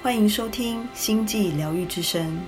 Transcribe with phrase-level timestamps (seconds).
[0.00, 2.38] 欢迎收听星际疗愈之声，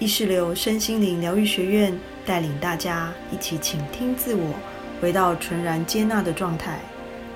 [0.00, 4.52] 意识流身心灵疗愈学院带领大家一起倾听自我，
[5.00, 6.80] 回到纯然接纳的状态，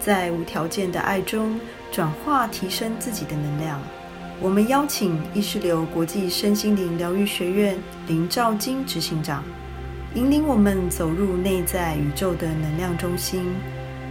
[0.00, 1.58] 在无条件的爱中
[1.92, 3.80] 转化提升自己的能量。
[4.40, 7.78] 我们邀请意识流国际身心灵疗愈学院
[8.08, 9.44] 林兆金执行长，
[10.16, 13.54] 引领我们走入内在宇宙的能量中心，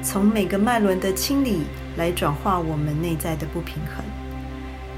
[0.01, 1.63] 从每个脉轮的清理
[1.97, 4.03] 来转化我们内在的不平衡。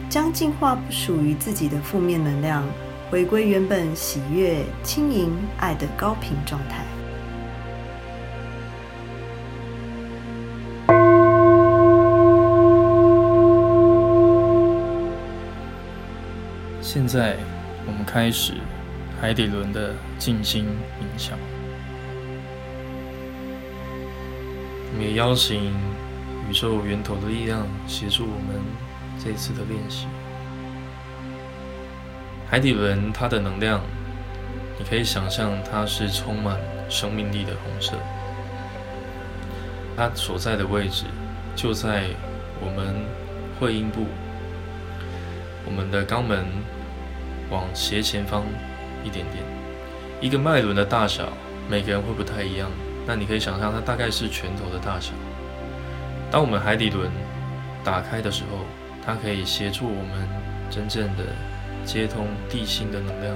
[0.10, 2.64] 将净化不属于自己的负面能量，
[3.10, 6.86] 回归原本喜悦、轻盈、爱的高频状态。
[16.82, 17.36] 现在，
[17.86, 18.54] 我们开始
[19.20, 20.66] 海底轮的静心
[20.98, 21.38] 冥想。
[24.92, 25.74] 我们也邀请
[26.50, 28.95] 宇宙源头的力量协助我们。
[29.24, 30.08] 这次的练习，
[32.50, 33.82] 海底轮它的能量，
[34.78, 37.94] 你可以想象它是充满生命力的红色。
[39.98, 41.06] 它所在的位置
[41.56, 42.10] 就在
[42.60, 42.96] 我们
[43.60, 44.06] 会阴部，
[45.66, 46.46] 我们的肛门
[47.50, 48.44] 往斜前方
[49.04, 49.44] 一点点。
[50.22, 51.30] 一个脉轮的大小，
[51.70, 52.70] 每个人会不太一样。
[53.08, 55.14] 那你可以想象它大概是拳头的大小。
[56.30, 57.10] 当我们海底轮
[57.84, 58.66] 打开的时候，
[59.06, 60.28] 它可以协助我们
[60.70, 61.24] 真正的
[61.86, 63.36] 接通地心的能量，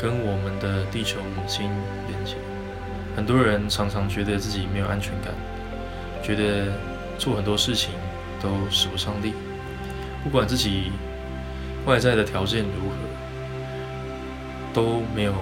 [0.00, 1.70] 跟我们的地球母亲
[2.08, 2.36] 连接。
[3.14, 5.34] 很多人常常觉得自己没有安全感，
[6.22, 6.72] 觉得
[7.18, 7.90] 做很多事情
[8.40, 9.34] 都使不上力，
[10.24, 10.90] 不管自己
[11.84, 12.96] 外在的条件如何，
[14.72, 15.34] 都没有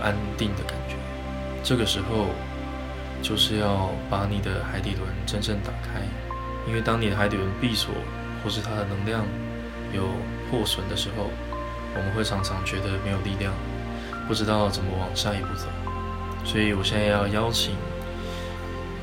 [0.00, 0.94] 安定的感觉。
[1.64, 2.26] 这个时候，
[3.20, 6.00] 就是要把你的海底轮真正打开，
[6.68, 7.92] 因为当你的海底轮闭锁，
[8.42, 9.24] 或是它的能量
[9.92, 10.02] 有
[10.50, 11.30] 破损的时候，
[11.94, 13.52] 我们会常常觉得没有力量，
[14.26, 15.66] 不知道怎么往下一步走。
[16.44, 17.74] 所以我现在要邀请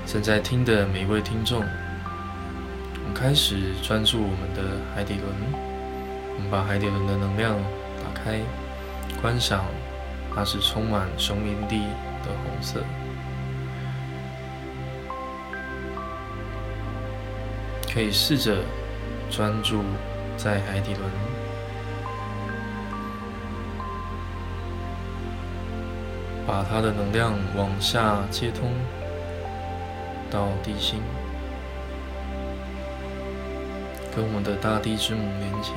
[0.06, 5.26] 正在听的每一位听众，我们开始专注我们的海底轮，
[6.36, 7.56] 我们把海底轮的能量
[8.02, 8.40] 打开，
[9.22, 9.66] 观赏
[10.34, 11.82] 它是充满生命力
[12.24, 12.84] 的红色，
[17.94, 18.58] 可以试着。
[19.30, 19.84] 专注
[20.38, 21.04] 在海底轮，
[26.48, 28.72] 把它的能量往下接通
[30.32, 31.02] 到地心，
[34.16, 35.72] 跟我们的大地之母连接。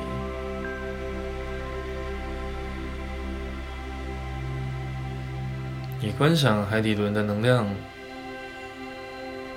[6.01, 7.67] 你观想海底轮的能量，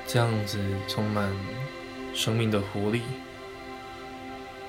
[0.09, 0.59] 这样子
[0.89, 1.31] 充满
[2.13, 3.03] 生命的活力。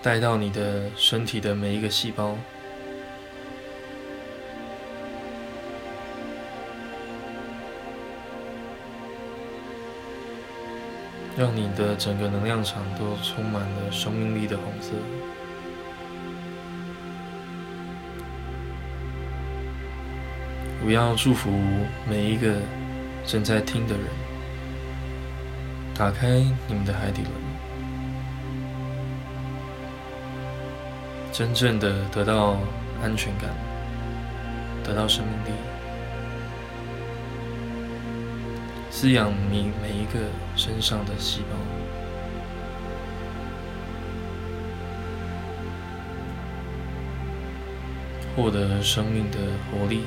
[0.04, 2.38] 带到你的身体的每一个细胞，
[11.38, 14.92] 让你的整个能量场都充满了生命力的红色。
[20.86, 21.50] 我要祝福
[22.10, 22.58] 每一个
[23.26, 24.04] 正在听的人，
[25.96, 26.28] 打开
[26.68, 27.53] 你们的海底轮。
[31.34, 32.60] 真正的得到
[33.02, 33.50] 安全感，
[34.84, 35.58] 得到生命力，
[38.92, 40.20] 滋养你每一个
[40.56, 41.58] 身上的细胞，
[48.36, 49.40] 获得生命的
[49.72, 50.04] 活力。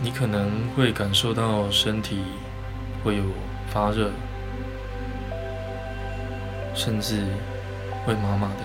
[0.00, 2.22] 你可能会感受到身体
[3.08, 3.24] 会有。
[3.70, 4.10] 发热，
[6.74, 7.22] 甚至
[8.06, 8.62] 会麻麻的，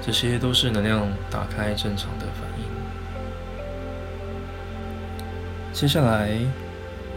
[0.00, 2.64] 这些都是能量打开正常的反应。
[5.74, 6.30] 接下来，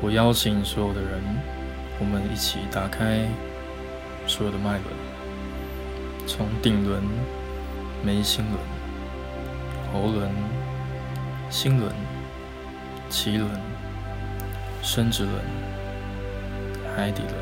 [0.01, 1.23] 我邀请所有的人，
[1.97, 3.25] 我们一起打开
[4.27, 4.83] 所有的脉轮，
[6.27, 7.01] 从顶轮、
[8.03, 8.59] 眉心轮、
[9.93, 10.29] 喉轮、
[11.49, 11.89] 心轮、
[13.09, 13.49] 脐轮、
[14.83, 15.35] 生殖轮。
[16.99, 17.33] 海底轮，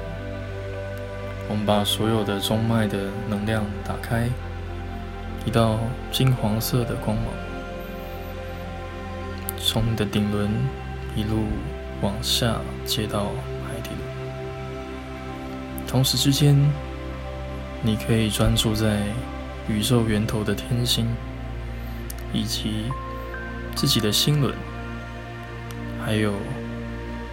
[1.49, 4.29] 我们把所有的中脉的能量打开，
[5.45, 5.79] 一道
[6.11, 7.25] 金黄色的光芒，
[9.57, 10.47] 从你的顶轮
[11.15, 11.45] 一路
[12.01, 13.31] 往下接到
[13.65, 15.87] 海底轮。
[15.87, 16.55] 同时之间，
[17.81, 19.01] 你可以专注在
[19.67, 21.07] 宇宙源头的天心，
[22.31, 22.91] 以及
[23.75, 24.53] 自己的心轮，
[26.05, 26.33] 还有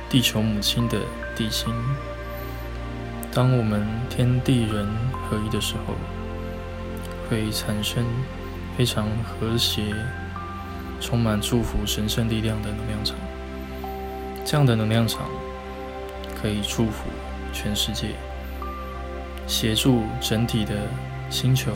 [0.08, 0.98] 地球母亲的
[1.36, 1.70] 地心。
[3.34, 4.86] 当我们天地人
[5.28, 5.94] 合一的时候，
[7.28, 8.04] 会产生
[8.78, 9.92] 非常和谐、
[11.00, 13.16] 充满祝福、神圣力量的能量场。
[14.44, 15.28] 这样的能量场
[16.40, 17.10] 可以祝福
[17.52, 18.10] 全世界，
[19.48, 20.72] 协助整体的
[21.28, 21.72] 星球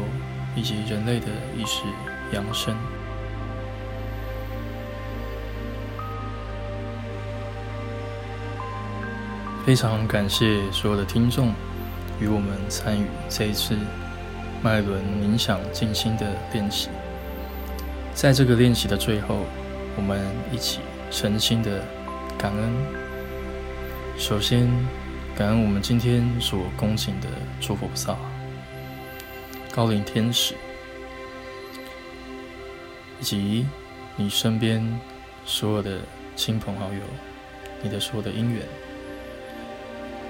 [0.55, 1.27] 以及人类的
[1.57, 1.83] 意识
[2.33, 2.77] 扬升。
[9.69, 11.53] 非常感谢所有的听众
[12.19, 13.77] 与我们参与这一次
[14.63, 16.89] 脉轮冥想静心的练习。
[18.15, 19.45] 在这个练习的最后，
[19.95, 20.81] 我们一起
[21.11, 21.85] 诚心的
[22.39, 22.73] 感恩。
[24.17, 24.67] 首先，
[25.37, 27.29] 感恩我们今天所恭请的
[27.61, 28.17] 诸佛菩萨、
[29.71, 30.55] 高龄天使，
[33.21, 33.67] 以及
[34.17, 34.83] 你身边
[35.45, 35.99] 所有的
[36.35, 37.01] 亲朋好友，
[37.83, 38.63] 你的所有的因缘，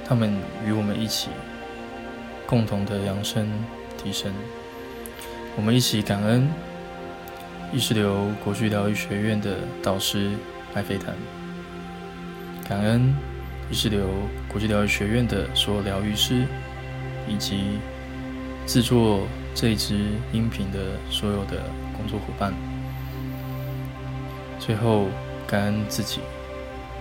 [0.08, 0.34] 他们
[0.64, 1.28] 与我们一起
[2.46, 3.46] 共同的扬升
[4.02, 4.32] 提升。
[5.54, 6.48] 我们一起感恩
[7.72, 10.30] 意识流国际疗愈学院的导师
[10.74, 11.14] 艾菲坦，
[12.66, 13.14] 感恩。
[13.70, 14.08] 意识流
[14.48, 16.46] 国际疗愈学院的所有疗愈师，
[17.28, 17.78] 以及
[18.66, 20.78] 制作这一支音频的
[21.10, 21.64] 所有的
[21.94, 22.54] 工作伙伴。
[24.58, 25.08] 最后，
[25.46, 26.20] 感恩自己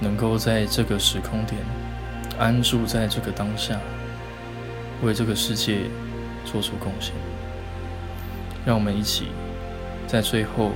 [0.01, 1.62] 能够在这个时空点
[2.39, 3.79] 安住在这个当下，
[5.03, 5.81] 为这个世界
[6.45, 7.13] 做出贡献。
[8.65, 9.27] 让我们一起
[10.07, 10.71] 在最后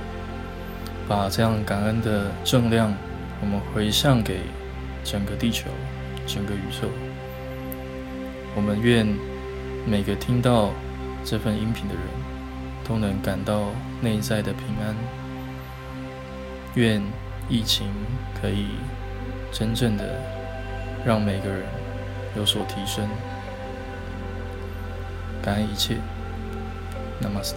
[1.08, 2.94] 把这样感恩的正量，
[3.40, 4.40] 我们回向给。
[5.04, 5.68] 整个地球，
[6.28, 6.86] 整个宇宙，
[8.54, 9.04] 我们愿
[9.84, 10.70] 每个听到
[11.24, 12.04] 这份音频的人
[12.84, 13.64] 都能感到
[14.00, 14.94] 内在的平安。
[16.76, 17.02] 愿
[17.48, 17.88] 疫情
[18.40, 18.66] 可以
[19.50, 20.04] 真正的
[21.04, 21.64] 让每个人
[22.36, 23.08] 有所提升。
[25.42, 25.96] 感恩一切
[27.20, 27.56] ，Namaste。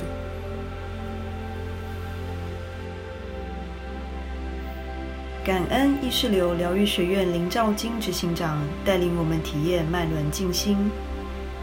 [5.44, 10.90] 感恩意识流疗愈学院林兆金执行长带领我们体验脉轮静心。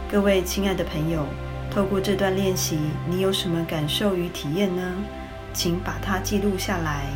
[0.09, 1.25] 各位亲爱的朋友，
[1.69, 2.79] 透过这段练习，
[3.09, 4.81] 你有什么感受与体验呢？
[5.51, 7.07] 请把它记录下来。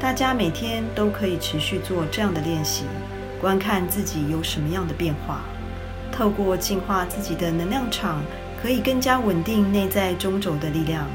[0.00, 2.84] 大家每天都可以持续做这样的练习，
[3.40, 5.40] 观看自己有什么样的变化。
[6.12, 8.22] 透过净化自己的能量场，
[8.62, 11.06] 可以更加稳定内在中轴的力量。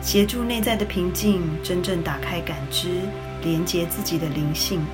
[0.00, 2.88] 协助内在的平静，真正打开感知，
[3.42, 4.84] 连接自己的灵性。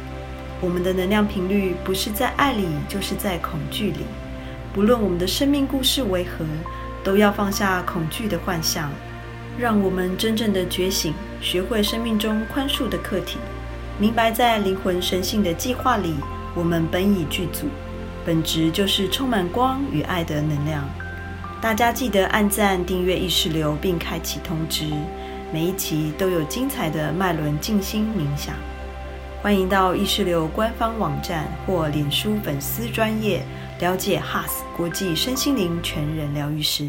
[0.61, 4.01] 我们的能量频率不是在爱里，就是在恐惧里。
[4.75, 6.45] 不论我们的生命故事为何，
[7.03, 8.91] 都要放下恐惧的幻象，
[9.59, 13.39] 让我们真正的觉醒，学会生命中宽恕的课题，
[13.99, 16.15] 明白在灵魂神性的计划里，
[16.55, 17.67] 我们本已具足，
[18.25, 20.89] 本质就是充满光与爱的能量。
[21.61, 24.85] 大家记得按赞、订阅意识流，并开启通知，
[25.53, 28.55] 每一期都有精彩的脉轮静心冥想。
[29.43, 33.43] 欢迎到意识流官方网站或脸书粉丝专业
[33.81, 36.87] 了解 HAS 国际身心灵全人疗愈师。